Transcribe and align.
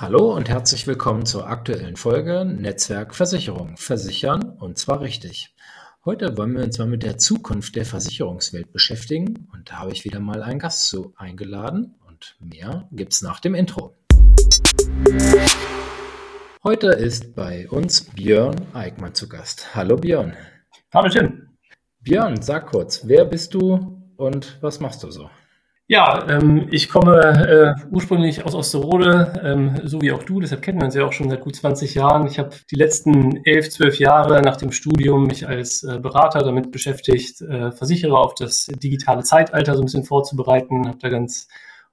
Hallo 0.00 0.32
und 0.32 0.48
herzlich 0.48 0.86
willkommen 0.86 1.26
zur 1.26 1.48
aktuellen 1.48 1.96
Folge 1.96 2.44
Netzwerk 2.44 3.16
Versicherung. 3.16 3.76
Versichern 3.76 4.50
und 4.60 4.78
zwar 4.78 5.00
richtig. 5.00 5.56
Heute 6.04 6.36
wollen 6.38 6.56
wir 6.56 6.62
uns 6.62 6.78
mal 6.78 6.86
mit 6.86 7.02
der 7.02 7.18
Zukunft 7.18 7.74
der 7.74 7.84
Versicherungswelt 7.84 8.72
beschäftigen 8.72 9.48
und 9.52 9.68
da 9.68 9.80
habe 9.80 9.90
ich 9.90 10.04
wieder 10.04 10.20
mal 10.20 10.44
einen 10.44 10.60
Gast 10.60 10.86
zu 10.86 11.14
eingeladen 11.16 11.96
und 12.06 12.36
mehr 12.38 12.86
gibt's 12.92 13.22
nach 13.22 13.40
dem 13.40 13.56
Intro. 13.56 13.96
Heute 16.62 16.90
ist 16.90 17.34
bei 17.34 17.68
uns 17.68 18.02
Björn 18.02 18.54
Eickmann 18.74 19.14
zu 19.14 19.28
Gast. 19.28 19.74
Hallo 19.74 19.96
Björn. 19.96 20.36
Hallo 20.94 21.08
Tim. 21.08 21.48
Björn, 22.02 22.40
sag 22.40 22.68
kurz, 22.68 23.02
wer 23.08 23.24
bist 23.24 23.52
du 23.52 24.00
und 24.16 24.58
was 24.60 24.78
machst 24.78 25.02
du 25.02 25.10
so? 25.10 25.28
Ja, 25.90 26.28
ähm, 26.28 26.68
ich 26.70 26.90
komme 26.90 27.16
äh, 27.78 27.86
ursprünglich 27.90 28.44
aus 28.44 28.54
Osterode, 28.54 29.40
ähm, 29.42 29.80
so 29.84 30.02
wie 30.02 30.12
auch 30.12 30.22
du, 30.22 30.38
deshalb 30.38 30.60
kennen 30.60 30.78
wir 30.78 30.84
uns 30.84 30.94
ja 30.94 31.06
auch 31.06 31.14
schon 31.14 31.30
seit 31.30 31.40
gut 31.40 31.56
20 31.56 31.94
Jahren. 31.94 32.26
Ich 32.26 32.38
habe 32.38 32.50
die 32.70 32.76
letzten 32.76 33.42
elf, 33.46 33.70
zwölf 33.70 33.98
Jahre 33.98 34.42
nach 34.42 34.58
dem 34.58 34.70
Studium 34.70 35.26
mich 35.26 35.48
als 35.48 35.84
äh, 35.84 35.98
Berater 35.98 36.40
damit 36.40 36.72
beschäftigt, 36.72 37.40
äh, 37.40 37.72
Versicherer 37.72 38.18
auf 38.18 38.34
das 38.34 38.66
digitale 38.66 39.22
Zeitalter 39.22 39.76
so 39.76 39.80
ein 39.80 39.86
bisschen 39.86 40.04
vorzubereiten, 40.04 40.88
habe 40.88 40.98
da 41.00 41.08
ganz 41.08 41.48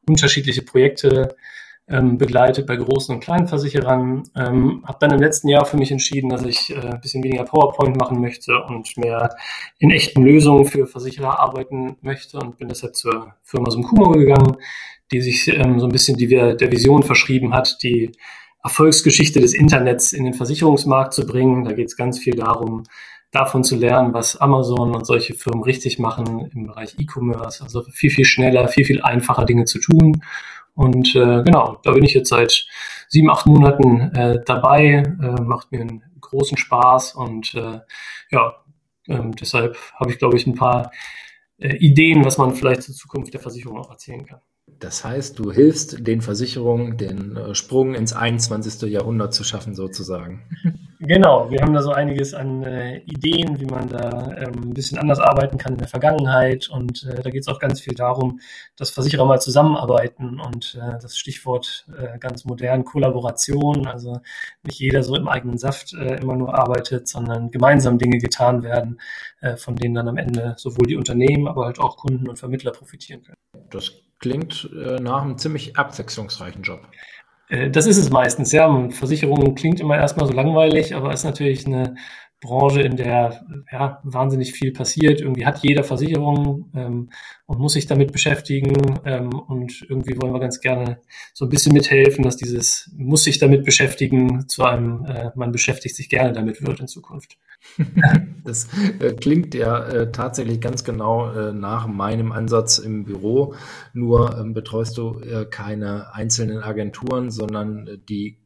unterschiedliche 0.06 0.64
Projekte 0.64 1.38
ähm, 1.88 2.18
begleitet 2.18 2.66
bei 2.66 2.76
großen 2.76 3.14
und 3.14 3.22
kleinen 3.22 3.48
Versicherern. 3.48 4.24
Ähm, 4.36 4.84
habe 4.86 4.98
dann 5.00 5.12
im 5.12 5.20
letzten 5.20 5.50
Jahr 5.50 5.66
für 5.66 5.78
mich 5.78 5.92
entschieden, 5.92 6.30
dass 6.30 6.44
ich 6.44 6.76
äh, 6.76 6.80
ein 6.80 7.02
bisschen 7.02 7.24
weniger 7.24 7.44
PowerPoint 7.44 7.96
machen 7.98 8.22
möchte 8.22 8.64
und 8.64 8.98
mehr 8.98 9.36
in 9.78 9.92
echten 9.92 10.24
Lösungen 10.24 10.66
für 10.66 10.88
Versicherer 10.88 11.40
arbeiten 11.40 11.98
möchte 12.02 12.40
und 12.40 12.58
bin 12.58 12.70
deshalb 12.70 12.96
zur 12.96 13.36
Firma 13.44 13.70
Sumkumo 13.70 14.12
gegangen, 14.12 14.58
die 15.12 15.22
sich 15.22 15.48
ähm, 15.48 15.80
so 15.80 15.86
ein 15.86 15.92
bisschen 15.92 16.18
die, 16.18 16.28
der 16.28 16.72
Vision 16.72 17.04
verschrieben 17.04 17.54
hat, 17.54 17.78
die 17.84 18.12
Erfolgsgeschichte 18.64 19.40
des 19.40 19.54
Internets 19.54 20.12
in 20.12 20.24
den 20.24 20.34
Versicherungsmarkt 20.34 21.14
zu 21.14 21.28
bringen. 21.28 21.66
Da 21.66 21.74
geht 21.74 21.86
es 21.86 21.96
ganz 21.96 22.18
viel 22.18 22.34
darum, 22.34 22.82
davon 23.30 23.64
zu 23.64 23.76
lernen, 23.76 24.14
was 24.14 24.38
Amazon 24.38 24.96
und 24.96 25.06
solche 25.06 25.36
Firmen 25.36 25.64
richtig 25.64 26.00
machen 26.00 26.50
im 26.52 26.66
Bereich 26.66 26.96
E-Commerce. 26.98 27.64
Also 27.64 27.84
viel, 27.92 28.10
viel 28.10 28.26
schneller, 28.26 28.68
viel, 28.68 28.86
viel 28.86 29.04
einfacher 29.04 29.46
Dinge 29.46 29.66
zu 29.66 29.80
tun. 29.80 30.24
Und 30.76 31.16
äh, 31.16 31.42
genau, 31.44 31.80
da 31.84 31.92
bin 31.94 32.04
ich 32.04 32.14
jetzt 32.14 32.30
seit 32.30 32.68
sieben, 33.08 33.30
acht 33.30 33.46
Monaten 33.46 34.14
äh, 34.14 34.42
dabei, 34.46 35.04
äh, 35.22 35.42
macht 35.42 35.72
mir 35.72 35.82
einen 35.82 36.04
großen 36.20 36.58
Spaß 36.58 37.16
und 37.16 37.56
äh, 37.56 37.80
ja, 38.32 38.56
äh, 39.08 39.20
deshalb 39.40 39.78
habe 39.96 40.12
ich, 40.12 40.20
glaube 40.20 40.36
ich, 40.36 40.46
ein 40.46 40.56
paar 40.56 40.92
äh, 41.58 41.76
Ideen, 41.78 42.26
was 42.26 42.38
man 42.38 42.54
vielleicht 42.54 42.84
zur 42.84 42.96
Zukunft 42.96 43.34
der 43.34 43.42
Versicherung 43.42 43.78
auch 43.78 43.90
erzählen 43.90 44.26
kann. 44.26 44.42
Das 44.80 45.06
heißt, 45.06 45.40
du 45.40 45.52
hilfst 45.52 46.06
den 46.06 46.22
Versicherungen, 46.22 46.98
den 46.98 47.38
äh, 47.38 47.56
Sprung 47.56 47.94
ins 47.94 48.14
21. 48.14 48.90
Jahrhundert 48.92 49.34
zu 49.34 49.44
schaffen, 49.44 49.76
sozusagen. 49.76 50.44
Genau, 51.08 51.52
wir 51.52 51.62
haben 51.62 51.74
da 51.74 51.84
so 51.84 51.92
einiges 51.92 52.34
an 52.34 52.64
äh, 52.64 52.98
Ideen, 53.06 53.60
wie 53.60 53.66
man 53.66 53.88
da 53.90 54.36
ähm, 54.38 54.70
ein 54.70 54.74
bisschen 54.74 54.98
anders 54.98 55.20
arbeiten 55.20 55.60
kann 55.60 55.74
in 55.74 55.78
der 55.78 55.88
Vergangenheit. 55.88 56.68
Und 56.68 57.04
äh, 57.04 57.22
da 57.22 57.30
geht 57.30 57.42
es 57.42 57.48
auch 57.48 57.60
ganz 57.60 57.80
viel 57.80 57.94
darum, 57.94 58.40
dass 58.76 58.90
Versicherer 58.90 59.26
mal 59.26 59.40
zusammenarbeiten 59.40 60.40
und 60.40 60.76
äh, 60.82 60.98
das 61.00 61.16
Stichwort 61.16 61.86
äh, 61.96 62.18
ganz 62.18 62.46
modern 62.46 62.86
Kollaboration, 62.86 63.86
also 63.86 64.20
nicht 64.64 64.80
jeder 64.80 65.04
so 65.04 65.16
im 65.16 65.28
eigenen 65.28 65.60
Saft 65.60 65.94
äh, 65.94 66.16
immer 66.16 66.36
nur 66.36 66.58
arbeitet, 66.58 67.08
sondern 67.08 67.52
gemeinsam 67.52 68.00
Dinge 68.00 68.18
getan 68.18 68.64
werden, 68.64 69.00
äh, 69.42 69.58
von 69.58 69.76
denen 69.76 69.94
dann 69.94 70.08
am 70.08 70.18
Ende 70.18 70.56
sowohl 70.58 70.88
die 70.88 70.98
Unternehmen, 70.98 71.48
aber 71.48 71.66
halt 71.66 71.80
auch 71.80 71.98
Kunden 71.98 72.28
und 72.28 72.40
Vermittler 72.40 72.72
profitieren 72.72 73.22
können. 73.22 73.38
Das 73.70 73.92
klingt 74.20 74.70
nach 74.74 75.22
einem 75.22 75.38
ziemlich 75.38 75.78
abwechslungsreichen 75.78 76.64
Job. 76.64 76.88
Äh, 77.50 77.70
das 77.70 77.86
ist 77.86 77.98
es 77.98 78.10
meistens, 78.10 78.52
ja. 78.52 78.90
Versicherungen 78.90 79.56
klingt 79.56 79.80
immer 79.80 79.98
erstmal 79.98 80.28
so 80.28 80.34
langweilig, 80.34 80.96
aber 80.96 81.14
ist 81.14 81.24
natürlich 81.24 81.66
eine 81.66 81.96
Branche, 82.42 82.82
in 82.82 82.98
der 82.98 83.46
ja, 83.72 84.00
wahnsinnig 84.04 84.52
viel 84.54 84.72
passiert. 84.72 85.22
Irgendwie 85.22 85.46
hat 85.46 85.64
jeder 85.64 85.84
Versicherung 85.84 86.70
ähm, 86.76 87.10
und 87.46 87.60
muss 87.60 87.74
sich 87.74 87.88
damit 87.88 88.12
beschäftigen. 88.12 89.00
Ähm, 89.06 89.30
und 89.34 89.86
irgendwie 89.90 90.22
wollen 90.22 90.34
wir 90.34 90.40
ganz 90.40 90.60
gerne 90.60 91.00
so 91.34 91.46
ein 91.46 91.50
bisschen 91.50 91.74
mithelfen, 91.74 92.24
dass 92.24 92.38
dieses 92.38 92.92
muss 92.98 93.24
sich 93.24 93.40
damit 93.40 93.64
beschäftigen 93.64 94.48
zu 94.48 94.64
einem, 94.64 95.06
äh, 95.06 95.32
man 95.36 95.52
beschäftigt 95.52 95.96
sich 95.96 96.10
gerne 96.10 96.34
damit 96.34 96.62
wird 96.62 96.80
in 96.80 96.88
Zukunft. 96.88 97.38
das 98.44 98.68
äh, 99.00 99.14
klingt 99.14 99.56
ja 99.56 99.84
äh, 99.88 100.12
tatsächlich 100.12 100.62
ganz 100.62 100.84
genau 100.84 101.32
äh, 101.32 101.54
nach 101.54 101.88
meinem 101.88 102.32
Ansatz 102.32 102.78
im 102.78 103.06
Büro. 103.06 103.56
Nur 103.94 104.38
ähm, 104.38 104.54
betreust 104.54 104.98
du 104.98 105.20
äh, 105.20 105.46
keine 105.46 106.14
einzelnen 106.14 106.60
Agenturen, 106.60 107.32
sondern 107.32 107.88
äh, 107.88 107.98
die 107.98 108.38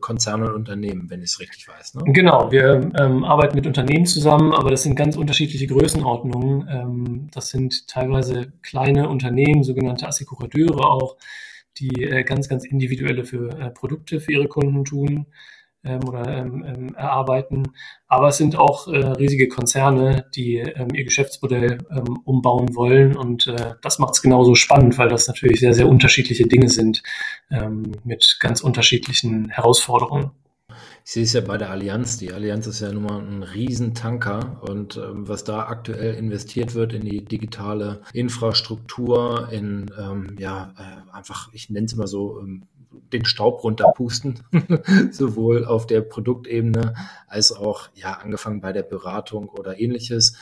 Konzerne 0.00 0.46
und 0.46 0.54
Unternehmen, 0.54 1.10
wenn 1.10 1.22
ich 1.22 1.30
es 1.30 1.40
richtig 1.40 1.68
weiß. 1.68 1.94
Ne? 1.94 2.04
Genau, 2.12 2.50
wir 2.50 2.90
ähm, 2.98 3.24
arbeiten 3.24 3.54
mit 3.54 3.66
Unternehmen 3.66 4.06
zusammen, 4.06 4.52
aber 4.52 4.70
das 4.70 4.82
sind 4.82 4.96
ganz 4.96 5.16
unterschiedliche 5.16 5.66
Größenordnungen. 5.66 6.68
Ähm, 6.70 7.28
das 7.32 7.50
sind 7.50 7.86
teilweise 7.88 8.52
kleine 8.62 9.08
Unternehmen, 9.08 9.62
sogenannte 9.64 10.08
Assekurateure 10.08 10.90
auch, 10.90 11.16
die 11.78 12.04
äh, 12.04 12.24
ganz, 12.24 12.48
ganz 12.48 12.64
individuelle 12.64 13.24
für 13.24 13.50
äh, 13.58 13.70
Produkte 13.70 14.20
für 14.20 14.32
ihre 14.32 14.48
Kunden 14.48 14.84
tun 14.84 15.26
ähm, 15.84 16.08
oder 16.08 16.26
ähm, 16.26 16.64
ähm, 16.66 16.94
erarbeiten. 16.94 17.64
Aber 18.06 18.28
es 18.28 18.36
sind 18.36 18.56
auch 18.56 18.88
äh, 18.88 18.96
riesige 18.96 19.48
Konzerne, 19.48 20.26
die 20.34 20.56
ähm, 20.56 20.88
ihr 20.94 21.04
Geschäftsmodell 21.04 21.78
ähm, 21.90 22.18
umbauen 22.24 22.74
wollen. 22.74 23.16
Und 23.16 23.46
äh, 23.46 23.74
das 23.82 23.98
macht 23.98 24.14
es 24.14 24.22
genauso 24.22 24.54
spannend, 24.54 24.98
weil 24.98 25.08
das 25.08 25.28
natürlich 25.28 25.60
sehr, 25.60 25.74
sehr 25.74 25.88
unterschiedliche 25.88 26.46
Dinge 26.46 26.68
sind 26.68 27.02
ähm, 27.50 27.92
mit 28.04 28.38
ganz 28.40 28.60
unterschiedlichen 28.60 29.50
Herausforderungen. 29.50 30.32
Ich 31.04 31.12
sehe 31.12 31.22
es 31.22 31.32
ja 31.32 31.40
bei 31.40 31.56
der 31.56 31.70
Allianz. 31.70 32.18
Die 32.18 32.32
Allianz 32.32 32.66
ist 32.66 32.80
ja 32.80 32.92
nun 32.92 33.04
mal 33.04 33.18
ein 33.18 33.42
Riesentanker 33.42 34.60
und 34.68 34.98
ähm, 34.98 35.26
was 35.26 35.42
da 35.42 35.66
aktuell 35.66 36.14
investiert 36.14 36.74
wird 36.74 36.92
in 36.92 37.00
die 37.00 37.24
digitale 37.24 38.02
Infrastruktur, 38.12 39.48
in 39.50 39.90
ähm, 39.98 40.36
ja 40.38 40.74
äh, 40.76 41.16
einfach, 41.16 41.48
ich 41.54 41.70
nenne 41.70 41.86
es 41.86 41.96
mal 41.96 42.06
so, 42.06 42.40
ähm, 42.40 42.64
den 42.90 43.24
Staub 43.24 43.64
runterpusten, 43.64 44.40
sowohl 45.10 45.64
auf 45.64 45.86
der 45.86 46.00
Produktebene 46.00 46.94
als 47.26 47.52
auch 47.52 47.88
ja 47.94 48.14
angefangen 48.14 48.60
bei 48.60 48.72
der 48.72 48.82
Beratung 48.82 49.48
oder 49.48 49.78
ähnliches. 49.78 50.36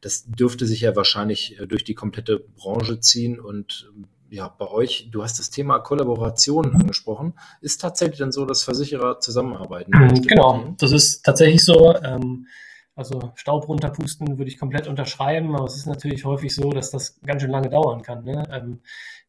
Das 0.00 0.24
dürfte 0.26 0.66
sich 0.66 0.80
ja 0.80 0.96
wahrscheinlich 0.96 1.60
äh, 1.60 1.66
durch 1.66 1.84
die 1.84 1.94
komplette 1.94 2.38
Branche 2.38 3.00
ziehen 3.00 3.38
und 3.38 3.90
ähm, 3.94 4.06
ja, 4.30 4.48
bei 4.48 4.66
euch, 4.66 5.10
du 5.10 5.22
hast 5.22 5.38
das 5.38 5.50
Thema 5.50 5.78
Kollaboration 5.80 6.74
angesprochen. 6.74 7.34
Ist 7.60 7.82
tatsächlich 7.82 8.18
dann 8.18 8.32
so, 8.32 8.46
dass 8.46 8.62
Versicherer 8.62 9.20
zusammenarbeiten? 9.20 9.92
Genau, 10.26 10.74
das 10.78 10.90
ist 10.90 11.22
tatsächlich 11.22 11.62
so. 11.62 11.94
Ähm, 12.02 12.46
also 12.94 13.32
Staub 13.34 13.68
runterpusten 13.68 14.38
würde 14.38 14.50
ich 14.50 14.58
komplett 14.58 14.86
unterschreiben, 14.86 15.54
aber 15.54 15.66
es 15.66 15.76
ist 15.76 15.86
natürlich 15.86 16.24
häufig 16.24 16.54
so, 16.54 16.70
dass 16.70 16.90
das 16.90 17.20
ganz 17.20 17.42
schön 17.42 17.50
lange 17.50 17.68
dauern 17.68 18.02
kann. 18.02 18.24
Ne? 18.24 18.42
Ähm, 18.50 18.80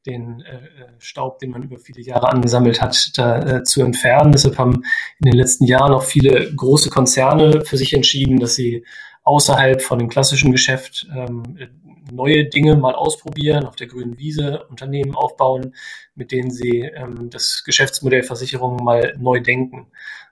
den 0.06 0.42
äh, 0.42 0.88
Staub, 1.00 1.40
den 1.40 1.52
man 1.52 1.64
über 1.64 1.78
viele 1.78 2.02
Jahre 2.02 2.30
angesammelt 2.30 2.82
hat, 2.82 3.18
da 3.18 3.40
äh, 3.40 3.64
zu 3.64 3.82
entfernen. 3.82 4.32
Deshalb 4.32 4.58
haben 4.58 4.84
in 5.20 5.32
den 5.32 5.38
letzten 5.38 5.66
Jahren 5.66 5.94
auch 5.94 6.04
viele 6.04 6.54
große 6.54 6.90
Konzerne 6.90 7.62
für 7.62 7.78
sich 7.78 7.94
entschieden, 7.94 8.40
dass 8.40 8.56
sie 8.56 8.86
außerhalb 9.24 9.82
von 9.82 10.00
dem 10.00 10.10
klassischen 10.10 10.52
Geschäft 10.52 11.08
ähm, 11.16 11.44
neue 12.12 12.46
Dinge 12.46 12.76
mal 12.76 12.94
ausprobieren, 12.96 13.66
auf 13.66 13.76
der 13.76 13.88
grünen 13.88 14.18
Wiese 14.18 14.66
Unternehmen 14.70 15.16
aufbauen, 15.16 15.74
mit 16.16 16.32
denen 16.32 16.52
sie 16.52 16.82
ähm, 16.82 17.30
das 17.30 17.64
Geschäftsmodell 17.66 18.24
Versicherung 18.24 18.84
mal 18.84 19.16
neu 19.18 19.40
denken. 19.40 19.88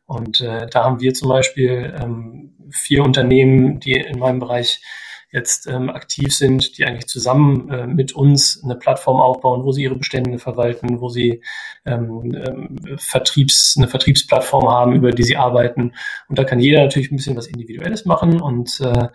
Und 0.05 0.41
äh, 0.41 0.67
da 0.67 0.83
haben 0.83 0.99
wir 0.99 1.13
zum 1.13 1.29
Beispiel 1.29 1.93
ähm, 2.01 2.53
vier 2.69 3.03
Unternehmen, 3.03 3.79
die 3.79 3.93
in 3.93 4.19
meinem 4.19 4.39
Bereich 4.39 4.81
jetzt 5.31 5.67
ähm, 5.67 5.89
aktiv 5.89 6.35
sind, 6.35 6.77
die 6.77 6.85
eigentlich 6.85 7.07
zusammen 7.07 7.69
äh, 7.69 7.87
mit 7.87 8.13
uns 8.13 8.61
eine 8.63 8.75
Plattform 8.75 9.21
aufbauen, 9.21 9.63
wo 9.63 9.71
sie 9.71 9.83
ihre 9.83 9.95
Bestände 9.95 10.39
verwalten, 10.39 10.99
wo 10.99 11.09
sie 11.09 11.41
ähm, 11.85 12.33
ähm, 12.35 12.97
Vertriebs, 12.97 13.75
eine 13.77 13.87
Vertriebsplattform 13.87 14.69
haben, 14.69 14.93
über 14.93 15.11
die 15.11 15.23
sie 15.23 15.37
arbeiten. 15.37 15.93
Und 16.27 16.37
da 16.37 16.43
kann 16.43 16.59
jeder 16.59 16.81
natürlich 16.81 17.11
ein 17.11 17.15
bisschen 17.15 17.37
was 17.37 17.47
Individuelles 17.47 18.05
machen 18.05 18.41
und 18.41 18.79
äh, 18.81 19.07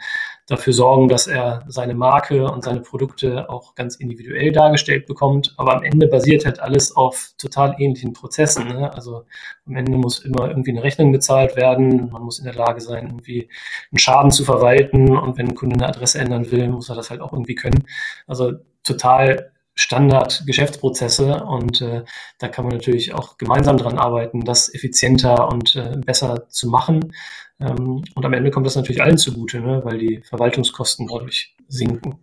dafür 0.46 0.72
sorgen, 0.72 1.08
dass 1.08 1.26
er 1.26 1.64
seine 1.66 1.94
Marke 1.94 2.44
und 2.50 2.62
seine 2.62 2.80
Produkte 2.80 3.50
auch 3.50 3.74
ganz 3.74 3.96
individuell 3.96 4.52
dargestellt 4.52 5.06
bekommt. 5.06 5.54
Aber 5.56 5.76
am 5.76 5.82
Ende 5.82 6.06
basiert 6.06 6.46
halt 6.46 6.60
alles 6.60 6.94
auf 6.94 7.32
total 7.36 7.74
ähnlichen 7.78 8.12
Prozessen. 8.12 8.68
Ne? 8.68 8.92
Also 8.94 9.24
am 9.66 9.76
Ende 9.76 9.98
muss 9.98 10.20
immer 10.20 10.48
irgendwie 10.48 10.70
eine 10.70 10.84
Rechnung 10.84 11.10
bezahlt 11.10 11.56
werden. 11.56 12.10
Man 12.12 12.22
muss 12.22 12.38
in 12.38 12.44
der 12.44 12.54
Lage 12.54 12.80
sein, 12.80 13.06
irgendwie 13.06 13.48
einen 13.90 13.98
Schaden 13.98 14.30
zu 14.30 14.44
verwalten. 14.44 15.16
Und 15.16 15.36
wenn 15.36 15.48
ein 15.48 15.54
Kunde 15.56 15.76
eine 15.76 15.88
Adresse 15.88 16.20
ändern 16.20 16.50
will, 16.52 16.68
muss 16.68 16.88
er 16.88 16.94
das 16.94 17.10
halt 17.10 17.20
auch 17.20 17.32
irgendwie 17.32 17.56
können. 17.56 17.84
Also 18.28 18.52
total 18.84 19.52
Standard-Geschäftsprozesse 19.76 21.44
und 21.44 21.82
äh, 21.82 22.04
da 22.38 22.48
kann 22.48 22.64
man 22.64 22.72
natürlich 22.72 23.12
auch 23.12 23.36
gemeinsam 23.36 23.76
dran 23.76 23.98
arbeiten, 23.98 24.40
das 24.40 24.72
effizienter 24.72 25.48
und 25.48 25.76
äh, 25.76 25.98
besser 25.98 26.48
zu 26.48 26.68
machen. 26.70 27.12
Ähm, 27.58 28.04
und 28.14 28.24
am 28.24 28.32
Ende 28.32 28.50
kommt 28.50 28.66
das 28.66 28.76
natürlich 28.76 29.02
allen 29.02 29.18
zugute, 29.18 29.60
ne, 29.60 29.80
weil 29.84 29.98
die 29.98 30.22
Verwaltungskosten 30.28 31.06
dadurch 31.06 31.56
sinken. 31.68 32.18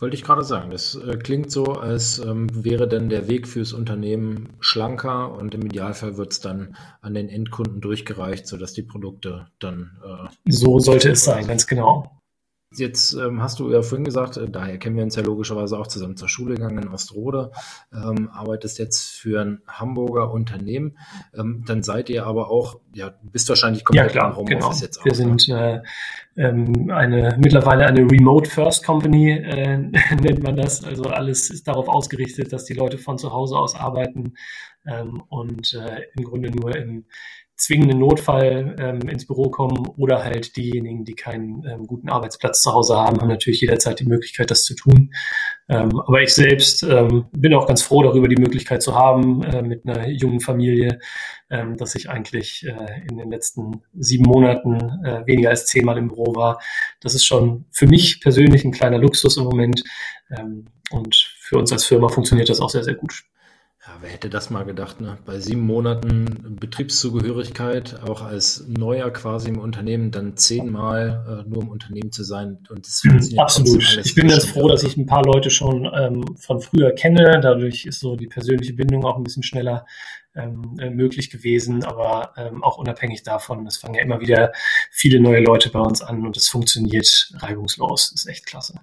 Wollte 0.00 0.16
ich 0.16 0.24
gerade 0.24 0.42
sagen, 0.42 0.70
das 0.70 0.96
äh, 0.96 1.16
klingt 1.16 1.52
so, 1.52 1.64
als 1.64 2.18
ähm, 2.18 2.48
wäre 2.64 2.88
dann 2.88 3.08
der 3.08 3.28
Weg 3.28 3.46
fürs 3.46 3.72
Unternehmen 3.72 4.50
schlanker 4.58 5.32
und 5.32 5.54
im 5.54 5.64
Idealfall 5.64 6.16
wird 6.16 6.32
es 6.32 6.40
dann 6.40 6.76
an 7.00 7.14
den 7.14 7.28
Endkunden 7.28 7.80
durchgereicht, 7.80 8.46
sodass 8.46 8.72
die 8.72 8.82
Produkte 8.82 9.46
dann. 9.60 9.98
Äh, 10.04 10.50
so 10.50 10.80
sollte 10.80 11.10
es 11.10 11.24
sein, 11.24 11.46
ganz 11.46 11.66
genau. 11.68 12.10
Jetzt 12.76 13.14
ähm, 13.14 13.42
hast 13.42 13.60
du 13.60 13.70
ja 13.70 13.82
vorhin 13.82 14.04
gesagt, 14.04 14.36
äh, 14.36 14.48
daher 14.48 14.78
kennen 14.78 14.96
wir 14.96 15.04
uns 15.04 15.16
ja 15.16 15.22
logischerweise 15.22 15.78
auch 15.78 15.86
zusammen 15.86 16.16
zur 16.16 16.28
Schule 16.28 16.54
gegangen 16.54 16.78
in 16.78 16.88
Ostrode, 16.88 17.52
ähm, 17.92 18.30
arbeitest 18.32 18.78
jetzt 18.78 19.10
für 19.10 19.40
ein 19.40 19.62
Hamburger 19.66 20.32
Unternehmen. 20.32 20.98
Ähm, 21.36 21.64
dann 21.66 21.82
seid 21.82 22.10
ihr 22.10 22.26
aber 22.26 22.50
auch, 22.50 22.80
ja, 22.92 23.14
bist 23.22 23.48
wahrscheinlich 23.48 23.84
komplett 23.84 24.06
ja, 24.06 24.12
klar, 24.12 24.30
im 24.30 24.36
Homeoffice 24.36 24.60
genau. 24.60 24.72
jetzt 24.82 25.00
auch. 25.00 25.04
Wir 25.04 25.12
ne? 25.12 25.16
sind 25.16 25.48
äh, 25.48 25.82
ähm, 26.36 26.90
eine 26.90 27.36
mittlerweile 27.38 27.86
eine 27.86 28.00
Remote 28.00 28.50
First 28.50 28.84
Company, 28.84 29.30
äh, 29.30 29.76
nennt 30.20 30.42
man 30.42 30.56
das. 30.56 30.84
Also 30.84 31.04
alles 31.04 31.50
ist 31.50 31.68
darauf 31.68 31.88
ausgerichtet, 31.88 32.52
dass 32.52 32.64
die 32.64 32.74
Leute 32.74 32.98
von 32.98 33.18
zu 33.18 33.32
Hause 33.32 33.56
aus 33.56 33.74
arbeiten 33.74 34.34
ähm, 34.86 35.22
und 35.28 35.74
äh, 35.74 36.02
im 36.16 36.24
Grunde 36.24 36.50
nur 36.50 36.74
im 36.74 37.04
zwingenden 37.56 38.00
Notfall 38.00 38.74
ähm, 38.78 39.08
ins 39.08 39.26
Büro 39.26 39.48
kommen 39.48 39.86
oder 39.96 40.24
halt 40.24 40.56
diejenigen, 40.56 41.04
die 41.04 41.14
keinen 41.14 41.64
ähm, 41.64 41.86
guten 41.86 42.08
Arbeitsplatz 42.08 42.62
zu 42.62 42.72
Hause 42.72 42.96
haben, 42.96 43.20
haben 43.20 43.28
natürlich 43.28 43.60
jederzeit 43.60 44.00
die 44.00 44.06
Möglichkeit, 44.06 44.50
das 44.50 44.64
zu 44.64 44.74
tun. 44.74 45.14
Ähm, 45.68 46.00
aber 46.00 46.20
ich 46.20 46.34
selbst 46.34 46.82
ähm, 46.82 47.26
bin 47.32 47.54
auch 47.54 47.66
ganz 47.66 47.82
froh 47.82 48.02
darüber, 48.02 48.28
die 48.28 48.40
Möglichkeit 48.40 48.82
zu 48.82 48.94
haben, 48.94 49.42
äh, 49.44 49.62
mit 49.62 49.86
einer 49.86 50.08
jungen 50.08 50.40
Familie, 50.40 50.98
ähm, 51.48 51.76
dass 51.76 51.94
ich 51.94 52.10
eigentlich 52.10 52.66
äh, 52.66 53.02
in 53.08 53.18
den 53.18 53.30
letzten 53.30 53.82
sieben 53.94 54.24
Monaten 54.24 54.74
äh, 55.04 55.24
weniger 55.26 55.50
als 55.50 55.66
zehnmal 55.66 55.96
im 55.96 56.08
Büro 56.08 56.34
war. 56.34 56.60
Das 57.00 57.14
ist 57.14 57.24
schon 57.24 57.66
für 57.70 57.86
mich 57.86 58.20
persönlich 58.20 58.64
ein 58.64 58.72
kleiner 58.72 58.98
Luxus 58.98 59.36
im 59.36 59.44
Moment. 59.44 59.84
Ähm, 60.36 60.66
und 60.90 61.14
für 61.38 61.58
uns 61.58 61.72
als 61.72 61.84
Firma 61.84 62.08
funktioniert 62.08 62.48
das 62.48 62.60
auch 62.60 62.70
sehr, 62.70 62.84
sehr 62.84 62.94
gut. 62.94 63.24
Ja, 63.86 63.98
wer 64.00 64.08
hätte 64.08 64.30
das 64.30 64.48
mal 64.48 64.64
gedacht, 64.64 65.02
ne? 65.02 65.18
Bei 65.26 65.38
sieben 65.38 65.60
Monaten 65.60 66.56
Betriebszugehörigkeit, 66.58 68.00
auch 68.08 68.22
als 68.22 68.64
Neuer 68.66 69.10
quasi 69.10 69.50
im 69.50 69.58
Unternehmen, 69.58 70.10
dann 70.10 70.38
zehnmal 70.38 71.44
äh, 71.44 71.48
nur 71.50 71.64
im 71.64 71.68
Unternehmen 71.68 72.10
zu 72.10 72.24
sein 72.24 72.66
und 72.70 72.86
es 72.86 73.02
funktioniert. 73.02 73.40
Absolut. 73.40 74.00
Ich 74.02 74.14
bin 74.14 74.28
ganz 74.28 74.46
froh, 74.46 74.68
dass 74.68 74.84
ich 74.84 74.96
ein 74.96 75.04
paar 75.04 75.22
Leute 75.22 75.50
schon 75.50 75.84
ähm, 75.94 76.34
von 76.38 76.62
früher 76.62 76.92
kenne. 76.92 77.38
Dadurch 77.42 77.84
ist 77.84 78.00
so 78.00 78.16
die 78.16 78.26
persönliche 78.26 78.72
Bindung 78.72 79.04
auch 79.04 79.18
ein 79.18 79.24
bisschen 79.24 79.42
schneller 79.42 79.84
ähm, 80.34 80.78
äh, 80.80 80.88
möglich 80.88 81.28
gewesen, 81.28 81.84
aber 81.84 82.32
ähm, 82.38 82.64
auch 82.64 82.78
unabhängig 82.78 83.22
davon, 83.22 83.66
es 83.66 83.76
fangen 83.76 83.96
ja 83.96 84.02
immer 84.02 84.20
wieder 84.20 84.52
viele 84.90 85.20
neue 85.20 85.40
Leute 85.40 85.68
bei 85.68 85.80
uns 85.80 86.00
an 86.00 86.24
und 86.24 86.38
es 86.38 86.48
funktioniert 86.48 87.34
reibungslos. 87.34 88.12
Das 88.12 88.24
ist 88.24 88.30
echt 88.30 88.46
klasse. 88.46 88.80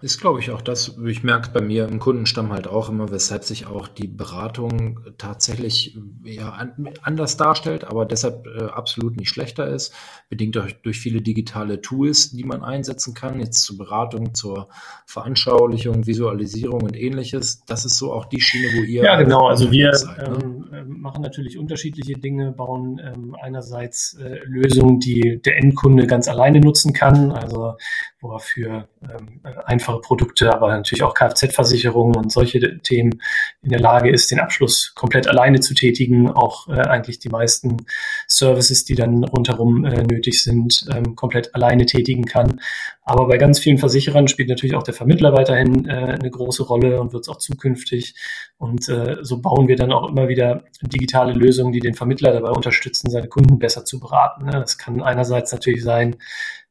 Ist, 0.00 0.20
glaube 0.20 0.38
ich, 0.38 0.52
auch 0.52 0.62
das. 0.62 0.96
Ich 1.06 1.24
merke 1.24 1.50
bei 1.52 1.60
mir 1.60 1.88
im 1.88 1.98
Kundenstamm 1.98 2.52
halt 2.52 2.68
auch 2.68 2.88
immer, 2.88 3.10
weshalb 3.10 3.42
sich 3.42 3.66
auch 3.66 3.88
die 3.88 4.06
Beratung 4.06 5.00
tatsächlich 5.18 5.98
ja, 6.22 6.56
anders 7.02 7.36
darstellt, 7.36 7.82
aber 7.82 8.06
deshalb 8.06 8.46
äh, 8.46 8.66
absolut 8.66 9.16
nicht 9.16 9.28
schlechter 9.28 9.66
ist. 9.66 9.92
Bedingt 10.28 10.54
durch, 10.54 10.80
durch 10.82 11.00
viele 11.00 11.20
digitale 11.20 11.80
Tools, 11.80 12.30
die 12.30 12.44
man 12.44 12.62
einsetzen 12.62 13.12
kann, 13.12 13.40
jetzt 13.40 13.64
zur 13.64 13.76
Beratung, 13.76 14.34
zur 14.34 14.68
Veranschaulichung, 15.04 16.06
Visualisierung 16.06 16.82
und 16.82 16.96
ähnliches. 16.96 17.64
Das 17.64 17.84
ist 17.84 17.98
so 17.98 18.12
auch 18.12 18.26
die 18.26 18.40
Schiene, 18.40 18.68
wo 18.78 18.84
ihr. 18.84 19.02
Ja, 19.02 19.20
genau. 19.20 19.48
Also 19.48 19.72
wir 19.72 19.92
seid, 19.94 20.18
ne? 20.18 20.38
ähm, 20.40 20.68
äh, 20.72 20.84
machen 20.84 21.22
natürlich 21.22 21.58
unterschiedliche 21.58 22.12
Dinge, 22.12 22.52
bauen 22.52 23.00
ähm, 23.02 23.34
einerseits 23.42 24.14
äh, 24.14 24.38
Lösungen, 24.44 25.00
die 25.00 25.40
der 25.44 25.56
Endkunde 25.56 26.06
ganz 26.06 26.28
alleine 26.28 26.60
nutzen 26.60 26.92
kann, 26.92 27.32
also 27.32 27.74
wo 28.20 28.32
er 28.32 28.40
für 28.40 28.88
ähm, 29.02 29.40
einfach 29.64 29.88
einfache 29.88 30.00
Produkte, 30.00 30.52
aber 30.52 30.68
natürlich 30.68 31.02
auch 31.02 31.14
Kfz-Versicherungen 31.14 32.16
und 32.16 32.32
solche 32.32 32.78
Themen 32.78 33.20
in 33.62 33.70
der 33.70 33.80
Lage 33.80 34.10
ist, 34.10 34.30
den 34.30 34.40
Abschluss 34.40 34.92
komplett 34.94 35.28
alleine 35.28 35.60
zu 35.60 35.74
tätigen, 35.74 36.30
auch 36.30 36.68
äh, 36.68 36.80
eigentlich 36.80 37.18
die 37.18 37.28
meisten 37.28 37.78
Services, 38.26 38.84
die 38.84 38.94
dann 38.94 39.24
rundherum 39.24 39.84
äh, 39.84 40.02
nötig 40.02 40.42
sind, 40.42 40.86
ähm, 40.92 41.14
komplett 41.16 41.54
alleine 41.54 41.86
tätigen 41.86 42.24
kann. 42.24 42.60
Aber 43.02 43.26
bei 43.26 43.38
ganz 43.38 43.58
vielen 43.58 43.78
Versicherern 43.78 44.28
spielt 44.28 44.48
natürlich 44.48 44.76
auch 44.76 44.82
der 44.82 44.94
Vermittler 44.94 45.32
weiterhin 45.32 45.88
äh, 45.88 45.92
eine 45.92 46.30
große 46.30 46.62
Rolle 46.64 47.00
und 47.00 47.12
wird 47.12 47.22
es 47.22 47.28
auch 47.28 47.38
zukünftig. 47.38 48.14
Und 48.58 48.88
äh, 48.88 49.16
so 49.22 49.40
bauen 49.40 49.68
wir 49.68 49.76
dann 49.76 49.92
auch 49.92 50.08
immer 50.08 50.28
wieder 50.28 50.64
digitale 50.82 51.32
Lösungen, 51.32 51.72
die 51.72 51.80
den 51.80 51.94
Vermittler 51.94 52.32
dabei 52.32 52.50
unterstützen, 52.50 53.10
seine 53.10 53.28
Kunden 53.28 53.58
besser 53.58 53.84
zu 53.84 53.98
beraten. 54.00 54.46
Ne? 54.46 54.52
Das 54.52 54.76
kann 54.76 55.00
einerseits 55.00 55.52
natürlich 55.52 55.82
sein, 55.82 56.16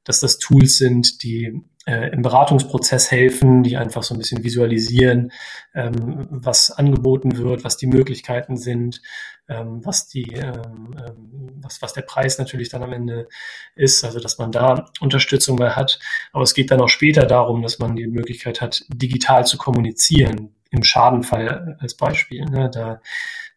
dass 0.08 0.22
das 0.22 0.40
Tools 0.40 0.78
sind, 0.78 1.22
die 1.24 1.62
äh, 1.86 2.10
im 2.12 2.22
Beratungsprozess 2.22 3.12
helfen, 3.12 3.64
die 3.64 3.78
einfach 3.78 4.04
so 4.04 4.14
ein 4.14 4.18
bisschen 4.18 4.44
visualisieren, 4.44 5.32
ähm, 5.74 6.28
was 6.30 6.72
angeboten 6.72 7.38
wird, 7.38 7.64
was 7.64 7.78
die 7.78 7.88
Möglichkeiten 7.88 8.58
sind, 8.58 9.02
ähm, 9.50 9.86
was 9.86 10.08
die, 10.08 10.34
ähm, 10.34 10.96
ähm, 10.98 11.52
was, 11.62 11.82
was 11.82 11.94
der 11.94 12.02
Preis 12.02 12.40
natürlich 12.40 12.70
dann 12.70 12.84
am 12.84 12.94
Ende 12.94 13.28
ist, 13.76 14.04
also 14.04 14.20
dass 14.20 14.38
man 14.38 14.52
da 14.52 14.90
Unterstützung 15.00 15.56
bei 15.58 15.72
hat. 15.72 16.00
Aber 16.34 16.44
es 16.44 16.54
geht 16.54 16.72
dann 16.72 16.82
auch 16.82 16.90
später 16.90 17.26
darum, 17.26 17.62
dass 17.62 17.80
man 17.80 17.96
die 17.96 18.08
Möglichkeit 18.08 18.62
hat, 18.62 18.84
digital 18.90 19.46
zu 19.46 19.58
kommunizieren, 19.58 20.56
im 20.70 20.84
Schadenfall 20.84 21.78
als 21.80 21.96
Beispiel. 21.96 22.44
Ne? 22.46 22.70
Da 22.70 23.02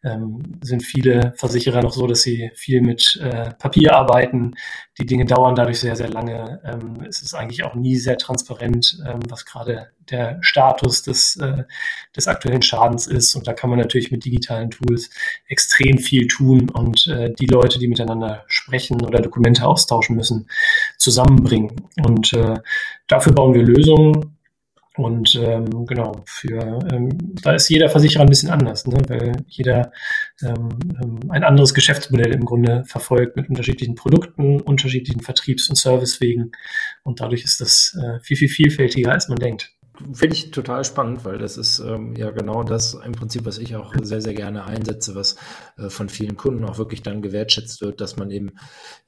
ähm, 0.02 0.58
sind 0.62 0.82
viele 0.82 1.35
Versicherer 1.37 1.82
noch 1.82 1.93
so, 1.93 2.06
dass 2.06 2.23
sie 2.23 2.50
viel 2.55 2.81
mit 2.81 3.19
äh, 3.23 3.50
Papier 3.58 3.94
arbeiten. 3.94 4.55
Die 4.99 5.06
Dinge 5.06 5.26
dauern 5.26 5.55
dadurch 5.55 5.81
sehr, 5.81 5.97
sehr 5.97 6.08
lange. 6.08 6.61
Ähm, 6.64 7.05
es 7.08 7.23
ist 7.23 7.35
eigentlich 7.35 7.64
auch 7.64 7.75
nie 7.75 7.97
sehr 7.97 8.17
transparent, 8.17 8.99
ähm, 9.06 9.20
was 9.29 9.44
gerade 9.44 9.91
der 10.11 10.38
Status 10.41 11.02
des, 11.02 11.37
äh, 11.37 11.64
des 12.17 12.29
aktuellen 12.29 12.62
Schadens 12.62 13.06
ist. 13.06 13.35
Und 13.35 13.47
da 13.47 13.52
kann 13.52 13.70
man 13.70 13.79
natürlich 13.79 14.11
mit 14.11 14.25
digitalen 14.25 14.70
Tools 14.70 15.11
extrem 15.49 15.99
viel 15.99 16.26
tun 16.26 16.70
und 16.70 17.06
äh, 17.06 17.32
die 17.32 17.46
Leute, 17.46 17.79
die 17.79 17.88
miteinander 17.88 18.44
sprechen 18.49 19.03
oder 19.03 19.20
Dokumente 19.20 19.67
austauschen 19.67 20.17
müssen, 20.17 20.49
zusammenbringen. 20.99 21.73
Und 22.05 22.32
äh, 22.32 22.55
dafür 23.06 23.32
bauen 23.32 23.55
wir 23.55 23.62
Lösungen, 23.62 24.39
und 25.00 25.35
ähm, 25.43 25.87
genau, 25.87 26.23
für 26.26 26.61
ähm, 26.93 27.17
da 27.43 27.55
ist 27.55 27.70
jeder 27.70 27.88
Versicherer 27.88 28.23
ein 28.23 28.29
bisschen 28.29 28.50
anders, 28.50 28.87
ne? 28.87 28.99
weil 29.08 29.32
jeder 29.49 29.93
ähm, 30.43 30.69
ähm, 31.02 31.20
ein 31.31 31.43
anderes 31.43 31.73
Geschäftsmodell 31.73 32.35
im 32.35 32.44
Grunde 32.44 32.85
verfolgt 32.87 33.35
mit 33.35 33.49
unterschiedlichen 33.49 33.94
Produkten, 33.94 34.61
unterschiedlichen 34.61 35.23
Vertriebs- 35.23 35.70
und 35.70 35.76
Servicewegen. 35.76 36.52
Und 37.02 37.20
dadurch 37.20 37.44
ist 37.44 37.62
das 37.62 37.97
äh, 37.99 38.20
viel, 38.20 38.37
viel 38.37 38.50
vielfältiger, 38.50 39.11
als 39.11 39.29
man 39.29 39.38
denkt. 39.38 39.73
Finde 40.12 40.35
ich 40.35 40.50
total 40.50 40.85
spannend, 40.85 41.25
weil 41.25 41.38
das 41.38 41.56
ist 41.56 41.79
ähm, 41.79 42.17
ja 42.17 42.31
genau 42.31 42.62
das 42.62 42.94
im 42.94 43.12
Prinzip, 43.12 43.44
was 43.44 43.58
ich 43.58 43.76
auch 43.76 43.94
sehr, 44.02 44.20
sehr 44.23 44.35
gerne 44.35 44.64
einsetze, 44.64 45.14
was 45.14 45.37
äh, 45.76 45.91
von 45.91 46.08
vielen 46.08 46.37
Kunden 46.37 46.64
auch 46.64 46.79
wirklich 46.79 47.02
dann 47.02 47.23
gewertschätzt 47.23 47.81
wird, 47.82 48.00
dass 48.00 48.17
man 48.17 48.31
eben 48.31 48.52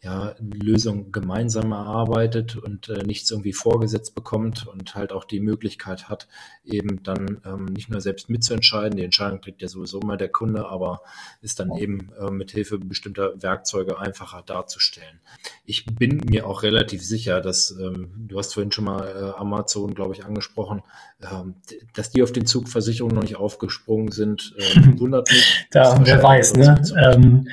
ja 0.03 0.35
Lösungen 0.39 1.11
gemeinsam 1.11 1.73
erarbeitet 1.73 2.57
und 2.57 2.89
äh, 2.89 3.05
nichts 3.05 3.31
irgendwie 3.31 3.53
vorgesetzt 3.53 4.15
bekommt 4.15 4.67
und 4.67 4.95
halt 4.95 5.13
auch 5.13 5.25
die 5.25 5.41
Möglichkeit 5.41 6.09
hat, 6.09 6.29
eben 6.65 7.03
dann 7.03 7.41
ähm, 7.45 7.65
nicht 7.65 7.89
nur 7.89 8.01
selbst 8.01 8.29
mitzuentscheiden, 8.29 8.97
die 8.97 9.05
Entscheidung 9.05 9.41
kriegt 9.41 9.63
ja 9.63 9.69
sowieso 9.69 10.01
mal 10.01 10.17
der 10.17 10.29
Kunde, 10.29 10.67
aber 10.67 11.03
ist 11.41 11.59
dann 11.59 11.75
eben 11.77 12.11
äh, 12.21 12.31
mit 12.31 12.51
Hilfe 12.51 12.79
bestimmter 12.79 13.43
Werkzeuge 13.43 13.99
einfacher 13.99 14.43
darzustellen. 14.45 15.21
Ich 15.65 15.87
bin 15.87 16.19
mir 16.29 16.47
auch 16.47 16.63
relativ 16.63 17.03
sicher, 17.03 17.41
dass 17.41 17.71
ähm, 17.71 18.11
du 18.29 18.39
hast 18.39 18.55
vorhin 18.55 18.73
schon 18.73 18.85
mal 18.85 19.07
äh, 19.09 19.41
Amazon, 19.41 19.95
glaube 19.95 20.15
ich, 20.15 20.25
angesprochen, 20.25 20.82
ähm, 21.31 21.57
dass 21.95 22.11
die 22.11 22.23
auf 22.23 22.33
den 22.33 22.47
Zug 22.47 22.69
Versicherungen 22.69 23.15
noch 23.15 23.23
nicht 23.23 23.37
aufgesprungen 23.37 24.11
sind, 24.11 24.55
äh, 24.59 24.99
wundert 24.99 25.31
mich. 25.31 25.67
da, 25.71 25.99
wer 26.05 26.23
weiß, 26.23 26.55
ne? 26.55 26.83
Ähm, 27.01 27.49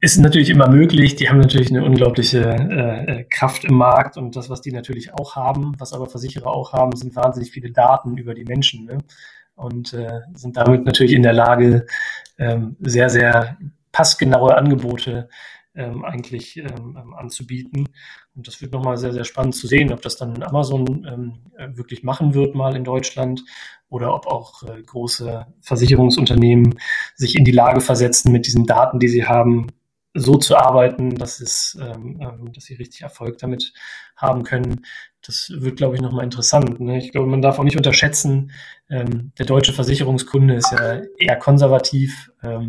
ist 0.00 0.18
natürlich 0.18 0.50
immer 0.50 0.68
möglich. 0.68 1.16
Die 1.16 1.28
haben 1.28 1.38
natürlich 1.38 1.70
eine 1.70 1.84
unglaubliche 1.84 2.42
äh, 2.42 3.24
Kraft 3.24 3.64
im 3.64 3.74
Markt 3.74 4.16
und 4.16 4.36
das, 4.36 4.50
was 4.50 4.60
die 4.60 4.72
natürlich 4.72 5.12
auch 5.14 5.36
haben, 5.36 5.74
was 5.78 5.92
aber 5.92 6.06
Versicherer 6.06 6.48
auch 6.48 6.72
haben, 6.72 6.94
sind 6.94 7.16
wahnsinnig 7.16 7.50
viele 7.50 7.72
Daten 7.72 8.16
über 8.16 8.34
die 8.34 8.44
Menschen 8.44 8.84
ne? 8.84 8.98
und 9.54 9.94
äh, 9.94 10.20
sind 10.34 10.56
damit 10.56 10.84
natürlich 10.84 11.12
in 11.12 11.22
der 11.22 11.32
Lage, 11.32 11.86
ähm, 12.38 12.76
sehr, 12.80 13.08
sehr 13.08 13.56
passgenaue 13.90 14.54
Angebote 14.54 15.28
ähm, 15.76 16.04
eigentlich 16.04 16.56
ähm, 16.56 16.98
ähm, 17.00 17.14
anzubieten. 17.14 17.88
Und 18.34 18.46
das 18.46 18.60
wird 18.60 18.72
nochmal 18.72 18.96
sehr, 18.96 19.12
sehr 19.12 19.24
spannend 19.24 19.54
zu 19.54 19.66
sehen, 19.66 19.92
ob 19.92 20.02
das 20.02 20.16
dann 20.16 20.42
Amazon 20.42 21.06
ähm, 21.06 21.34
äh, 21.56 21.76
wirklich 21.76 22.02
machen 22.02 22.34
wird 22.34 22.54
mal 22.54 22.74
in 22.74 22.84
Deutschland 22.84 23.44
oder 23.88 24.14
ob 24.14 24.26
auch 24.26 24.62
äh, 24.62 24.82
große 24.82 25.46
Versicherungsunternehmen 25.60 26.78
sich 27.14 27.36
in 27.36 27.44
die 27.44 27.52
Lage 27.52 27.80
versetzen, 27.80 28.32
mit 28.32 28.46
diesen 28.46 28.64
Daten, 28.64 28.98
die 28.98 29.08
sie 29.08 29.26
haben, 29.26 29.68
so 30.18 30.36
zu 30.38 30.56
arbeiten, 30.56 31.14
dass, 31.14 31.40
es, 31.40 31.78
ähm, 31.80 32.18
ähm 32.22 32.52
dass 32.52 32.64
sie 32.64 32.74
richtig 32.74 33.02
Erfolg 33.02 33.38
damit 33.38 33.74
haben 34.16 34.44
können. 34.44 34.86
Das 35.26 35.52
wird, 35.54 35.76
glaube 35.76 35.96
ich, 35.96 36.00
nochmal 36.00 36.24
interessant. 36.24 36.80
Ne? 36.80 36.98
Ich 36.98 37.12
glaube, 37.12 37.26
man 37.26 37.42
darf 37.42 37.58
auch 37.58 37.64
nicht 37.64 37.76
unterschätzen, 37.76 38.52
ähm, 38.88 39.32
der 39.38 39.44
deutsche 39.44 39.72
Versicherungskunde 39.72 40.54
ist 40.54 40.72
ja 40.72 41.02
eher 41.18 41.36
konservativ. 41.36 42.30
Ähm, 42.42 42.68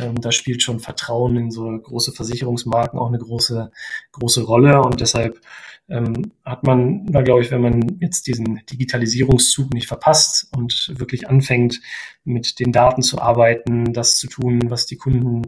ähm, 0.00 0.20
da 0.20 0.32
spielt 0.32 0.62
schon 0.62 0.80
Vertrauen 0.80 1.36
in 1.36 1.50
so 1.50 1.64
große 1.64 2.12
Versicherungsmarken 2.12 2.98
auch 2.98 3.08
eine 3.08 3.18
große, 3.18 3.70
große 4.12 4.42
Rolle 4.42 4.80
und 4.82 5.00
deshalb 5.00 5.40
ähm, 5.88 6.32
hat 6.44 6.64
man 6.64 7.06
da, 7.06 7.22
glaube 7.22 7.42
ich, 7.42 7.50
wenn 7.50 7.60
man 7.60 7.98
jetzt 8.00 8.26
diesen 8.26 8.60
Digitalisierungszug 8.70 9.72
nicht 9.74 9.86
verpasst 9.86 10.48
und 10.56 10.92
wirklich 10.98 11.28
anfängt, 11.28 11.80
mit 12.24 12.58
den 12.58 12.72
Daten 12.72 13.02
zu 13.02 13.20
arbeiten, 13.20 13.92
das 13.92 14.16
zu 14.16 14.28
tun, 14.28 14.70
was 14.70 14.86
die 14.86 14.96
Kunden 14.96 15.42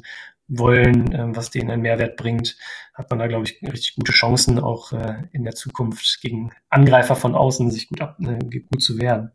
wollen, 0.48 1.12
äh, 1.12 1.34
was 1.34 1.50
denen 1.50 1.70
einen 1.70 1.82
Mehrwert 1.82 2.16
bringt, 2.16 2.56
hat 2.94 3.10
man 3.10 3.18
da, 3.18 3.26
glaube 3.26 3.44
ich, 3.44 3.60
richtig 3.62 3.96
gute 3.96 4.12
Chancen, 4.12 4.58
auch 4.58 4.92
äh, 4.92 5.24
in 5.32 5.44
der 5.44 5.54
Zukunft 5.54 6.20
gegen 6.20 6.50
Angreifer 6.70 7.16
von 7.16 7.34
außen 7.34 7.70
sich 7.70 7.88
gut, 7.88 8.00
ab, 8.00 8.18
äh, 8.20 8.60
gut 8.60 8.82
zu 8.82 8.98
wehren. 8.98 9.32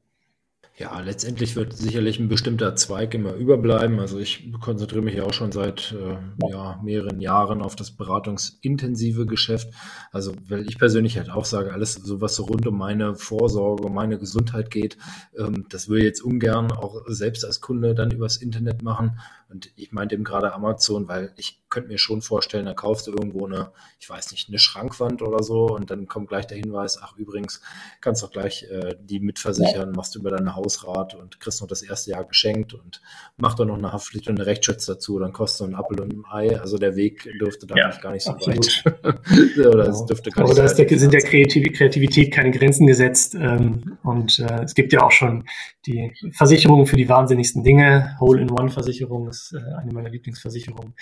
Ja, 0.78 1.00
letztendlich 1.02 1.56
wird 1.56 1.74
sicherlich 1.74 2.18
ein 2.18 2.30
bestimmter 2.30 2.76
Zweig 2.76 3.14
immer 3.14 3.34
überbleiben. 3.34 4.00
Also 4.00 4.18
ich 4.18 4.52
konzentriere 4.62 5.04
mich 5.04 5.16
ja 5.16 5.24
auch 5.24 5.34
schon 5.34 5.52
seit 5.52 5.94
äh, 5.94 6.18
ja, 6.50 6.80
mehreren 6.82 7.20
Jahren 7.20 7.62
auf 7.62 7.76
das 7.76 7.92
beratungsintensive 7.92 9.26
Geschäft. 9.26 9.74
Also 10.12 10.34
weil 10.48 10.68
ich 10.68 10.80
persönlich 10.80 11.18
halt 11.18 11.30
auch 11.30 11.46
sage, 11.46 11.74
alles 11.74 11.94
so 11.94 12.22
was 12.22 12.40
rund 12.40 12.66
um 12.66 12.78
meine 12.78 13.16
Vorsorge, 13.16 13.84
um 13.84 13.94
meine 13.94 14.18
Gesundheit 14.18 14.72
geht, 14.72 14.98
ähm, 15.38 15.66
das 15.70 15.90
will 15.90 16.00
ich 16.00 16.06
jetzt 16.06 16.24
ungern 16.24 16.72
auch 16.72 17.02
selbst 17.08 17.46
als 17.46 17.60
Kunde 17.60 17.94
dann 17.94 18.10
übers 18.10 18.38
Internet 18.38 18.82
machen. 18.82 19.20
Und 19.52 19.72
ich 19.76 19.92
meinte 19.92 20.16
eben 20.16 20.24
gerade 20.24 20.54
Amazon, 20.54 21.08
weil 21.08 21.34
ich 21.38 21.62
könnte 21.70 21.90
mir 21.90 21.98
schon 21.98 22.22
vorstellen, 22.22 22.66
da 22.66 22.74
kaufst 22.74 23.08
du 23.08 23.12
irgendwo 23.12 23.46
eine, 23.46 23.72
ich 24.00 24.10
weiß 24.10 24.32
nicht, 24.32 24.50
eine 24.50 24.60
Schrankwand 24.60 25.22
oder 25.22 25.42
so 25.42 25.68
und 25.68 25.90
dann 25.90 26.06
kommt 26.08 26.28
gleich 26.28 26.46
der 26.46 26.58
Hinweis, 26.58 27.00
ach 27.02 27.16
übrigens, 27.18 27.62
kannst 28.02 28.22
doch 28.22 28.32
gleich 28.32 28.68
äh, 28.70 28.96
die 29.02 29.20
mitversichern, 29.20 29.94
machst 29.94 30.14
du 30.14 30.20
über 30.20 30.32
deine 30.32 30.56
Hausrat 30.56 31.16
und 31.16 31.40
kriegst 31.40 31.62
noch 31.62 31.68
das 31.68 31.82
erste 31.82 32.12
Jahr 32.12 32.26
geschenkt 32.26 32.74
und 32.74 33.02
mach 33.38 33.56
doch 33.56 33.66
noch 33.66 33.78
eine 33.78 33.94
Haftpflicht 33.94 34.28
und 34.28 34.38
eine 34.40 34.46
Rechtsschutz 34.46 34.86
dazu, 34.86 35.18
dann 35.18 35.32
kostet 35.32 35.60
so 35.60 35.64
ein 35.66 35.76
Apfel 35.76 36.02
und 36.02 36.14
ein 36.14 36.26
Ei. 36.30 36.60
Also 36.60 36.78
der 36.78 36.96
Weg 36.96 37.28
dürfte 37.40 37.66
da 37.66 37.76
ja, 37.76 37.90
gar 38.02 38.12
nicht 38.12 38.24
so 38.24 38.32
absolut. 38.32 38.86
weit. 38.86 39.58
oder 39.66 39.88
es 39.88 40.06
dürfte 40.06 40.30
gar 40.30 40.46
Aber 40.46 40.54
da 40.54 40.66
der, 40.66 41.00
sind 41.00 41.14
der 41.14 41.22
Kreativität 41.22 42.34
keine 42.34 42.52
Grenzen 42.52 42.86
gesetzt. 42.86 43.36
Ähm, 43.36 43.98
und 44.04 44.40
äh, 44.40 44.64
es 44.64 44.76
gibt 44.76 44.92
ja 44.92 45.04
auch 45.04 45.12
schon 45.12 45.46
die 45.86 46.14
Versicherungen 46.34 46.86
für 46.86 46.98
die 46.98 47.08
wahnsinnigsten 47.08 47.64
Dinge. 47.64 48.18
Hole-in-One-Versicherung 48.20 49.30
ist 49.30 49.41
äh, 49.54 49.74
eine 49.76 49.94
meiner 49.94 50.10
Lieblingsversicherungen. 50.10 50.94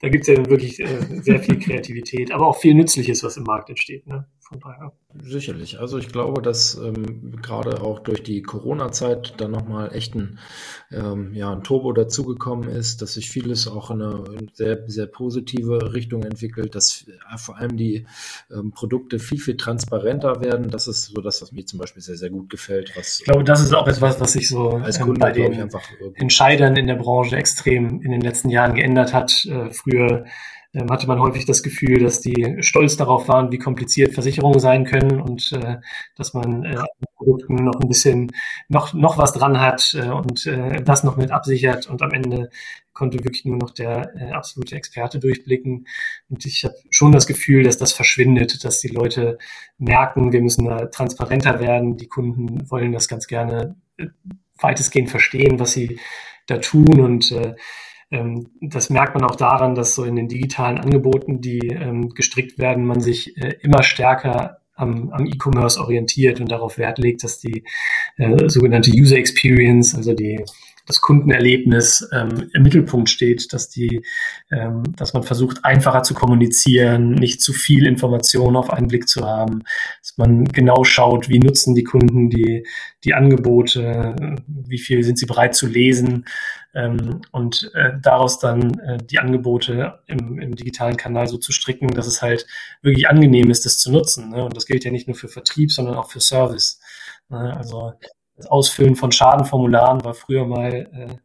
Da 0.00 0.08
gibt 0.08 0.26
es 0.26 0.34
ja 0.34 0.46
wirklich 0.46 0.80
äh, 0.80 1.20
sehr 1.22 1.40
viel 1.40 1.58
Kreativität, 1.58 2.32
aber 2.32 2.46
auch 2.46 2.58
viel 2.58 2.74
Nützliches, 2.74 3.22
was 3.22 3.36
im 3.36 3.44
Markt 3.44 3.68
entsteht. 3.68 4.06
Ne? 4.06 4.26
Von 4.50 4.58
daher. 4.58 4.92
Sicherlich. 5.22 5.78
Also 5.78 5.98
ich 5.98 6.08
glaube, 6.08 6.42
dass 6.42 6.74
ähm, 6.74 7.36
gerade 7.40 7.82
auch 7.82 8.00
durch 8.00 8.24
die 8.24 8.42
Corona-Zeit 8.42 9.34
dann 9.40 9.52
nochmal 9.52 9.94
echt 9.94 10.16
ein, 10.16 10.40
ähm, 10.90 11.32
ja, 11.34 11.52
ein 11.52 11.62
Turbo 11.62 11.92
dazugekommen 11.92 12.68
ist, 12.68 13.00
dass 13.00 13.14
sich 13.14 13.30
vieles 13.30 13.68
auch 13.68 13.92
in 13.92 14.02
eine 14.02 14.24
sehr, 14.52 14.82
sehr 14.88 15.06
positive 15.06 15.92
Richtung 15.92 16.24
entwickelt, 16.24 16.74
dass 16.74 17.06
äh, 17.06 17.38
vor 17.38 17.58
allem 17.58 17.76
die 17.76 18.06
ähm, 18.50 18.72
Produkte 18.72 19.20
viel, 19.20 19.38
viel 19.38 19.56
transparenter 19.56 20.40
werden. 20.40 20.68
Das 20.68 20.88
ist 20.88 21.04
so 21.04 21.20
das, 21.20 21.40
was 21.42 21.52
mir 21.52 21.64
zum 21.64 21.78
Beispiel 21.78 22.02
sehr, 22.02 22.16
sehr 22.16 22.30
gut 22.30 22.50
gefällt. 22.50 22.90
Was, 22.96 23.20
ich 23.20 23.26
glaube, 23.26 23.44
das 23.44 23.62
ist 23.62 23.72
auch 23.72 23.86
etwas, 23.86 24.18
was 24.18 24.32
sich 24.32 24.48
so 24.48 24.70
als 24.70 24.98
ähm, 24.98 25.04
Kunde, 25.04 25.20
bei 25.20 25.30
den 25.30 25.52
ich, 25.52 25.60
einfach 25.60 25.82
Entscheidern 26.14 26.76
in 26.76 26.88
der 26.88 26.96
Branche 26.96 27.36
extrem 27.36 28.02
in 28.02 28.10
den 28.10 28.20
letzten 28.20 28.50
Jahren 28.50 28.74
geändert 28.74 29.14
hat. 29.14 29.44
Äh, 29.44 29.70
früher 29.70 30.24
hatte 30.88 31.08
man 31.08 31.18
häufig 31.18 31.46
das 31.46 31.62
Gefühl, 31.62 32.00
dass 32.00 32.20
die 32.20 32.58
stolz 32.60 32.96
darauf 32.96 33.26
waren, 33.26 33.50
wie 33.50 33.58
kompliziert 33.58 34.14
Versicherungen 34.14 34.60
sein 34.60 34.84
können 34.84 35.20
und 35.20 35.52
äh, 35.52 35.78
dass 36.16 36.32
man 36.32 36.64
äh, 36.64 36.76
Produkten 37.16 37.56
noch 37.56 37.80
ein 37.80 37.88
bisschen 37.88 38.30
noch, 38.68 38.94
noch 38.94 39.18
was 39.18 39.32
dran 39.32 39.60
hat 39.60 39.94
äh, 39.94 40.08
und 40.08 40.46
äh, 40.46 40.82
das 40.82 41.02
noch 41.02 41.16
mit 41.16 41.32
absichert 41.32 41.88
und 41.88 42.02
am 42.02 42.12
Ende 42.12 42.50
konnte 42.92 43.24
wirklich 43.24 43.44
nur 43.44 43.56
noch 43.56 43.70
der 43.70 44.14
äh, 44.14 44.30
absolute 44.32 44.76
Experte 44.76 45.18
durchblicken. 45.18 45.86
Und 46.28 46.44
ich 46.44 46.64
habe 46.64 46.74
schon 46.90 47.12
das 47.12 47.26
Gefühl, 47.26 47.62
dass 47.62 47.78
das 47.78 47.92
verschwindet, 47.92 48.62
dass 48.64 48.80
die 48.80 48.88
Leute 48.88 49.38
merken, 49.78 50.32
wir 50.32 50.42
müssen 50.42 50.66
da 50.66 50.86
transparenter 50.86 51.60
werden. 51.60 51.96
Die 51.96 52.08
Kunden 52.08 52.70
wollen 52.70 52.92
das 52.92 53.08
ganz 53.08 53.26
gerne 53.26 53.76
äh, 53.96 54.06
weitestgehend 54.58 55.10
verstehen, 55.10 55.58
was 55.58 55.72
sie 55.72 55.98
da 56.46 56.58
tun 56.58 57.00
und 57.00 57.32
äh, 57.32 57.54
ähm, 58.10 58.48
das 58.60 58.90
merkt 58.90 59.14
man 59.14 59.24
auch 59.24 59.36
daran, 59.36 59.74
dass 59.74 59.94
so 59.94 60.04
in 60.04 60.16
den 60.16 60.28
digitalen 60.28 60.78
Angeboten, 60.78 61.40
die 61.40 61.68
ähm, 61.68 62.10
gestrickt 62.10 62.58
werden, 62.58 62.84
man 62.84 63.00
sich 63.00 63.36
äh, 63.36 63.56
immer 63.62 63.82
stärker 63.82 64.58
am, 64.74 65.10
am 65.10 65.26
E-Commerce 65.26 65.80
orientiert 65.80 66.40
und 66.40 66.50
darauf 66.50 66.78
Wert 66.78 66.98
legt, 66.98 67.22
dass 67.22 67.38
die 67.38 67.64
äh, 68.16 68.48
sogenannte 68.48 68.90
User 68.90 69.16
Experience, 69.16 69.94
also 69.94 70.14
die 70.14 70.44
das 70.86 71.00
Kundenerlebnis 71.00 72.08
ähm, 72.12 72.50
im 72.52 72.62
Mittelpunkt 72.62 73.08
steht, 73.08 73.52
dass 73.52 73.68
die, 73.68 74.02
ähm, 74.50 74.82
dass 74.96 75.12
man 75.12 75.22
versucht, 75.22 75.64
einfacher 75.64 76.02
zu 76.02 76.14
kommunizieren, 76.14 77.12
nicht 77.12 77.40
zu 77.40 77.52
viel 77.52 77.86
Information 77.86 78.56
auf 78.56 78.70
einen 78.70 78.88
Blick 78.88 79.08
zu 79.08 79.26
haben, 79.26 79.62
dass 80.00 80.16
man 80.16 80.44
genau 80.44 80.84
schaut, 80.84 81.28
wie 81.28 81.38
nutzen 81.38 81.74
die 81.74 81.84
Kunden 81.84 82.30
die, 82.30 82.66
die 83.04 83.14
Angebote, 83.14 84.14
wie 84.46 84.78
viel 84.78 85.02
sind 85.04 85.18
sie 85.18 85.26
bereit 85.26 85.54
zu 85.54 85.66
lesen 85.66 86.24
ähm, 86.74 87.22
und 87.32 87.70
äh, 87.74 87.92
daraus 88.00 88.38
dann 88.38 88.78
äh, 88.80 88.98
die 88.98 89.18
Angebote 89.18 90.00
im, 90.06 90.38
im 90.38 90.54
digitalen 90.54 90.96
Kanal 90.96 91.26
so 91.26 91.38
zu 91.38 91.52
stricken, 91.52 91.88
dass 91.88 92.06
es 92.06 92.22
halt 92.22 92.46
wirklich 92.82 93.08
angenehm 93.08 93.50
ist, 93.50 93.64
das 93.64 93.78
zu 93.78 93.90
nutzen. 93.90 94.30
Ne? 94.30 94.44
Und 94.44 94.56
das 94.56 94.66
gilt 94.66 94.84
ja 94.84 94.90
nicht 94.90 95.08
nur 95.08 95.16
für 95.16 95.28
Vertrieb, 95.28 95.72
sondern 95.72 95.96
auch 95.96 96.10
für 96.10 96.20
Service. 96.20 96.80
Ne? 97.28 97.56
Also 97.56 97.92
das 98.40 98.50
Ausfüllen 98.50 98.96
von 98.96 99.12
Schadenformularen 99.12 100.04
war 100.04 100.14
früher 100.14 100.46
mal 100.46 100.72
äh, 100.72 101.16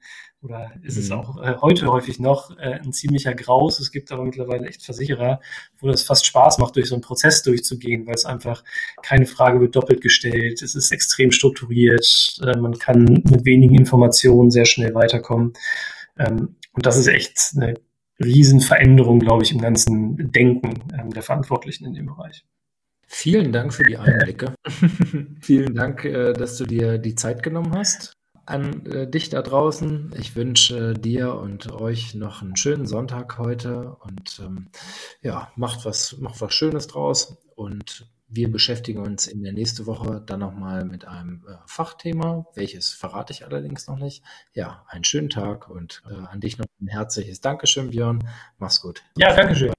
oder 0.45 0.71
ist 0.83 0.97
es 0.97 1.09
mhm. 1.09 1.15
auch 1.15 1.41
äh, 1.41 1.55
heute 1.59 1.87
häufig 1.87 2.19
noch 2.19 2.55
äh, 2.57 2.75
ein 2.75 2.93
ziemlicher 2.93 3.33
Graus. 3.33 3.79
Es 3.79 3.91
gibt 3.91 4.11
aber 4.11 4.23
mittlerweile 4.23 4.67
echt 4.67 4.83
Versicherer, 4.83 5.39
wo 5.79 5.87
das 5.87 6.03
fast 6.03 6.25
Spaß 6.25 6.59
macht, 6.59 6.75
durch 6.75 6.87
so 6.87 6.95
einen 6.95 7.01
Prozess 7.01 7.41
durchzugehen, 7.41 8.05
weil 8.05 8.13
es 8.13 8.25
einfach 8.25 8.63
keine 9.01 9.25
Frage 9.25 9.59
wird 9.59 9.75
doppelt 9.75 10.01
gestellt. 10.01 10.61
Es 10.61 10.75
ist 10.75 10.91
extrem 10.91 11.31
strukturiert. 11.31 12.37
Äh, 12.43 12.57
man 12.57 12.77
kann 12.77 13.03
mit 13.05 13.45
wenigen 13.45 13.75
Informationen 13.75 14.51
sehr 14.51 14.65
schnell 14.65 14.93
weiterkommen. 14.93 15.53
Ähm, 16.17 16.57
und 16.73 16.85
das 16.85 16.97
ist 16.97 17.07
echt 17.07 17.53
eine 17.55 17.73
Riesenveränderung, 18.23 19.19
glaube 19.19 19.43
ich, 19.43 19.51
im 19.51 19.61
ganzen 19.61 20.31
Denken 20.31 20.83
ähm, 20.93 21.09
der 21.11 21.23
Verantwortlichen 21.23 21.85
in 21.85 21.93
dem 21.95 22.05
Bereich. 22.05 22.45
Vielen 23.07 23.51
Dank 23.51 23.73
für 23.73 23.83
die 23.83 23.97
Einblicke. 23.97 24.53
Vielen 25.41 25.75
Dank, 25.75 26.05
äh, 26.05 26.33
dass 26.33 26.57
du 26.57 26.65
dir 26.65 26.97
die 26.97 27.15
Zeit 27.15 27.43
genommen 27.43 27.75
hast. 27.75 28.13
An 28.45 28.85
äh, 28.85 29.09
dich 29.09 29.29
da 29.29 29.41
draußen. 29.41 30.13
Ich 30.19 30.35
wünsche 30.35 30.93
dir 30.93 31.35
und 31.35 31.71
euch 31.71 32.13
noch 32.13 32.41
einen 32.41 32.55
schönen 32.55 32.85
Sonntag 32.85 33.37
heute 33.37 33.95
und 34.01 34.39
ähm, 34.43 34.67
ja, 35.21 35.51
macht 35.55 35.85
was, 35.85 36.17
macht 36.19 36.41
was 36.41 36.53
Schönes 36.53 36.87
draus 36.87 37.37
und 37.55 38.07
wir 38.27 38.51
beschäftigen 38.51 38.99
uns 38.99 39.27
in 39.27 39.43
der 39.43 39.53
nächsten 39.53 39.85
Woche 39.85 40.21
dann 40.25 40.39
nochmal 40.39 40.83
mit 40.85 41.05
einem 41.05 41.45
äh, 41.47 41.55
Fachthema, 41.67 42.45
welches 42.55 42.89
verrate 42.89 43.33
ich 43.33 43.45
allerdings 43.45 43.87
noch 43.87 43.97
nicht. 43.97 44.23
Ja, 44.53 44.85
einen 44.89 45.03
schönen 45.03 45.29
Tag 45.29 45.69
und 45.69 46.01
äh, 46.09 46.13
an 46.13 46.41
dich 46.41 46.57
noch 46.57 46.65
ein 46.81 46.87
herzliches 46.87 47.41
Dankeschön, 47.41 47.91
Björn. 47.91 48.27
Mach's 48.57 48.81
gut. 48.81 49.03
Ja, 49.17 49.33
Dankeschön. 49.35 49.74